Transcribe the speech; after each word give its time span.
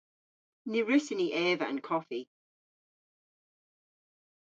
Ny 0.69 0.79
wrussyn 0.83 1.17
ni 1.21 1.27
eva 1.47 1.65
an 1.69 1.79
koffi. 1.87 2.21